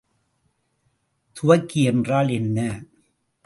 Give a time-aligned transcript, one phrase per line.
[1.35, 2.59] துவக்கி என்றால் என்ன?